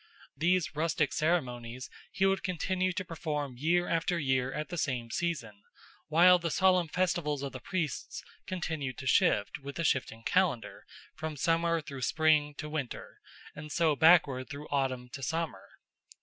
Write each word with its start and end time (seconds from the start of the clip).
These 0.35 0.75
rustic 0.75 1.13
ceremonies 1.13 1.87
he 2.11 2.25
would 2.25 2.41
continue 2.41 2.91
to 2.91 3.05
perform 3.05 3.55
year 3.55 3.87
after 3.87 4.17
year 4.17 4.51
at 4.51 4.69
the 4.69 4.77
same 4.79 5.11
season, 5.11 5.61
while 6.07 6.39
the 6.39 6.49
solemn 6.49 6.87
festivals 6.87 7.43
of 7.43 7.51
the 7.51 7.59
priests 7.59 8.23
continued 8.47 8.97
to 8.97 9.05
shift, 9.05 9.59
with 9.59 9.75
the 9.75 9.83
shifting 9.83 10.23
calendar, 10.23 10.87
from 11.13 11.37
summer 11.37 11.81
through 11.81 12.01
spring 12.01 12.55
to 12.55 12.67
winter, 12.67 13.19
and 13.53 13.71
so 13.71 13.95
backward 13.95 14.49
through 14.49 14.67
autumn 14.69 15.07
to 15.09 15.21
summer. 15.21 15.69